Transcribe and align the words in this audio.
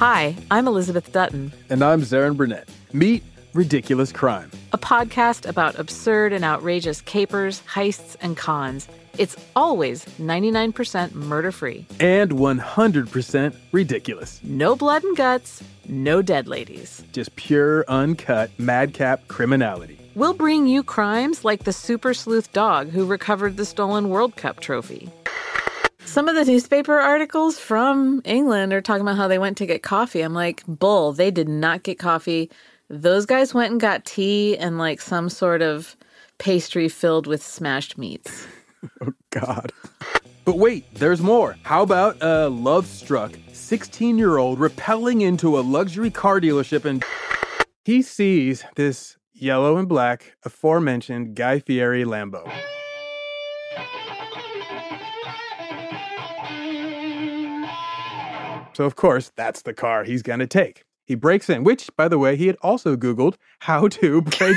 Hi, 0.00 0.34
I'm 0.50 0.66
Elizabeth 0.66 1.12
Dutton. 1.12 1.52
And 1.68 1.84
I'm 1.84 2.00
Zaron 2.00 2.34
Burnett. 2.34 2.70
Meet 2.94 3.22
Ridiculous 3.52 4.12
Crime, 4.12 4.50
a 4.72 4.78
podcast 4.78 5.46
about 5.46 5.78
absurd 5.78 6.32
and 6.32 6.42
outrageous 6.42 7.02
capers, 7.02 7.60
heists, 7.70 8.16
and 8.22 8.34
cons. 8.34 8.88
It's 9.18 9.36
always 9.54 10.06
99% 10.18 11.12
murder 11.12 11.52
free. 11.52 11.84
And 12.00 12.30
100% 12.30 13.54
ridiculous. 13.72 14.40
No 14.42 14.74
blood 14.74 15.04
and 15.04 15.14
guts, 15.18 15.62
no 15.86 16.22
dead 16.22 16.48
ladies. 16.48 17.04
Just 17.12 17.36
pure, 17.36 17.84
uncut, 17.86 18.50
madcap 18.56 19.28
criminality. 19.28 19.98
We'll 20.14 20.32
bring 20.32 20.66
you 20.66 20.82
crimes 20.82 21.44
like 21.44 21.64
the 21.64 21.74
super 21.74 22.14
sleuth 22.14 22.50
dog 22.54 22.88
who 22.88 23.04
recovered 23.04 23.58
the 23.58 23.66
stolen 23.66 24.08
World 24.08 24.34
Cup 24.34 24.60
trophy. 24.60 25.10
Some 26.10 26.26
of 26.26 26.34
the 26.34 26.44
newspaper 26.44 26.98
articles 26.98 27.60
from 27.60 28.20
England 28.24 28.72
are 28.72 28.80
talking 28.80 29.02
about 29.02 29.16
how 29.16 29.28
they 29.28 29.38
went 29.38 29.56
to 29.58 29.64
get 29.64 29.84
coffee. 29.84 30.22
I'm 30.22 30.34
like, 30.34 30.64
bull, 30.66 31.12
they 31.12 31.30
did 31.30 31.48
not 31.48 31.84
get 31.84 32.00
coffee. 32.00 32.50
Those 32.88 33.26
guys 33.26 33.54
went 33.54 33.70
and 33.70 33.80
got 33.80 34.04
tea 34.04 34.58
and 34.58 34.76
like 34.76 35.00
some 35.00 35.28
sort 35.28 35.62
of 35.62 35.94
pastry 36.38 36.88
filled 36.88 37.28
with 37.28 37.44
smashed 37.44 37.96
meats. 37.96 38.48
oh, 39.02 39.12
God. 39.30 39.70
But 40.44 40.58
wait, 40.58 40.92
there's 40.94 41.20
more. 41.20 41.56
How 41.62 41.84
about 41.84 42.16
a 42.20 42.48
love 42.48 42.88
struck 42.88 43.30
16 43.52 44.18
year 44.18 44.36
old 44.36 44.58
rappelling 44.58 45.22
into 45.22 45.56
a 45.56 45.62
luxury 45.62 46.10
car 46.10 46.40
dealership 46.40 46.84
and 46.84 47.04
he 47.84 48.02
sees 48.02 48.64
this 48.74 49.16
yellow 49.32 49.76
and 49.76 49.88
black 49.88 50.34
aforementioned 50.42 51.36
Guy 51.36 51.60
Fieri 51.60 52.02
Lambo. 52.02 52.50
So, 58.80 58.86
of 58.86 58.96
course, 58.96 59.30
that's 59.36 59.60
the 59.60 59.74
car 59.74 60.04
he's 60.04 60.22
going 60.22 60.38
to 60.38 60.46
take. 60.46 60.84
He 61.04 61.14
breaks 61.14 61.50
in, 61.50 61.64
which, 61.64 61.90
by 61.98 62.08
the 62.08 62.18
way, 62.18 62.34
he 62.34 62.46
had 62.46 62.56
also 62.62 62.96
Googled 62.96 63.34
how 63.58 63.88
to 63.88 64.22
break 64.38 64.56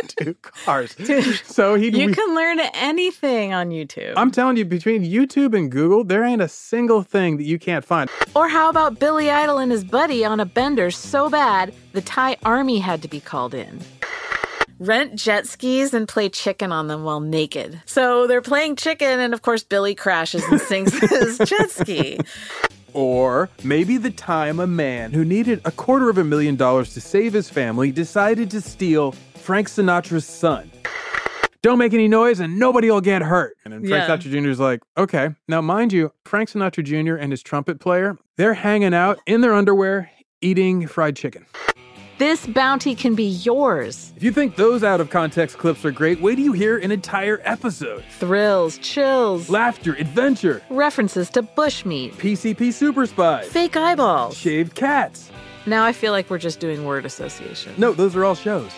into 0.00 0.34
cars. 0.42 0.92
Dude, 0.96 1.36
so 1.46 1.76
he 1.76 1.88
You 1.90 2.10
can 2.10 2.34
learn 2.34 2.58
anything 2.74 3.52
on 3.52 3.70
YouTube. 3.70 4.14
I'm 4.16 4.32
telling 4.32 4.56
you, 4.56 4.64
between 4.64 5.04
YouTube 5.04 5.56
and 5.56 5.70
Google, 5.70 6.02
there 6.02 6.24
ain't 6.24 6.42
a 6.42 6.48
single 6.48 7.04
thing 7.04 7.36
that 7.36 7.44
you 7.44 7.60
can't 7.60 7.84
find. 7.84 8.10
Or 8.34 8.48
how 8.48 8.70
about 8.70 8.98
Billy 8.98 9.30
Idol 9.30 9.58
and 9.58 9.70
his 9.70 9.84
buddy 9.84 10.24
on 10.24 10.40
a 10.40 10.46
bender 10.46 10.90
so 10.90 11.30
bad 11.30 11.72
the 11.92 12.00
Thai 12.00 12.38
army 12.44 12.80
had 12.80 13.02
to 13.02 13.08
be 13.08 13.20
called 13.20 13.54
in? 13.54 13.78
rent 14.78 15.14
jet 15.14 15.46
skis 15.46 15.94
and 15.94 16.08
play 16.08 16.28
chicken 16.28 16.72
on 16.72 16.88
them 16.88 17.04
while 17.04 17.20
naked. 17.20 17.80
So 17.86 18.26
they're 18.26 18.42
playing 18.42 18.76
chicken, 18.76 19.20
and 19.20 19.34
of 19.34 19.42
course, 19.42 19.62
Billy 19.62 19.94
crashes 19.94 20.44
and 20.44 20.60
sinks 20.60 20.98
his 21.10 21.38
jet 21.38 21.70
ski. 21.70 22.18
Or 22.94 23.50
maybe 23.62 23.96
the 23.98 24.10
time 24.10 24.60
a 24.60 24.66
man 24.66 25.12
who 25.12 25.24
needed 25.24 25.60
a 25.64 25.70
quarter 25.72 26.08
of 26.08 26.16
a 26.16 26.24
million 26.24 26.56
dollars 26.56 26.94
to 26.94 27.00
save 27.00 27.32
his 27.32 27.50
family 27.50 27.92
decided 27.92 28.50
to 28.52 28.60
steal 28.60 29.12
Frank 29.12 29.68
Sinatra's 29.68 30.24
son. 30.24 30.70
Don't 31.60 31.78
make 31.78 31.94
any 31.94 32.08
noise 32.08 32.40
and 32.40 32.58
nobody 32.58 32.90
will 32.90 33.00
get 33.00 33.22
hurt. 33.22 33.56
And 33.64 33.72
then 33.72 33.80
Frank 33.86 34.08
yeah. 34.08 34.16
Sinatra 34.16 34.42
Jr. 34.42 34.48
is 34.48 34.60
like, 34.60 34.82
okay. 34.96 35.34
Now, 35.48 35.60
mind 35.60 35.92
you, 35.92 36.12
Frank 36.24 36.50
Sinatra 36.50 36.84
Jr. 36.84 37.16
and 37.16 37.32
his 37.32 37.42
trumpet 37.42 37.80
player, 37.80 38.18
they're 38.36 38.54
hanging 38.54 38.94
out 38.94 39.18
in 39.26 39.40
their 39.40 39.54
underwear 39.54 40.10
eating 40.40 40.86
fried 40.86 41.16
chicken. 41.16 41.46
This 42.18 42.46
bounty 42.46 42.94
can 42.94 43.16
be 43.16 43.24
yours. 43.24 44.12
If 44.16 44.22
you 44.22 44.30
think 44.30 44.54
those 44.54 44.84
out 44.84 45.00
of 45.00 45.10
context 45.10 45.58
clips 45.58 45.84
are 45.84 45.90
great, 45.90 46.20
wait 46.20 46.36
till 46.36 46.44
you 46.44 46.52
hear 46.52 46.78
an 46.78 46.92
entire 46.92 47.40
episode. 47.42 48.04
Thrills, 48.20 48.78
chills, 48.78 49.50
laughter, 49.50 49.94
adventure, 49.94 50.62
references 50.70 51.28
to 51.30 51.42
bushmeat, 51.42 52.12
PCP 52.14 52.72
super 52.72 53.06
spies, 53.06 53.48
fake 53.48 53.76
eyeballs, 53.76 54.36
shaved 54.36 54.76
cats. 54.76 55.28
Now 55.66 55.84
I 55.84 55.92
feel 55.92 56.12
like 56.12 56.30
we're 56.30 56.38
just 56.38 56.60
doing 56.60 56.84
word 56.84 57.04
association. 57.04 57.74
No, 57.78 57.92
those 57.92 58.14
are 58.14 58.24
all 58.24 58.36
shows. 58.36 58.70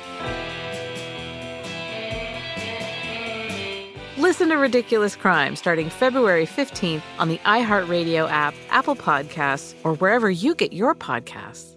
Listen 4.16 4.49
to 4.49 4.56
Ridiculous 4.56 5.15
Crime 5.15 5.56
starting 5.56 5.91
February 5.91 6.47
15th 6.47 7.03
on 7.19 7.28
the 7.28 7.37
iHeartRadio 7.44 8.31
app, 8.31 8.55
Apple 8.71 8.97
Podcasts, 8.97 9.75
or 9.84 9.94
wherever 9.97 10.31
you 10.31 10.55
get 10.55 10.72
your 10.72 10.94
podcasts. 10.94 11.75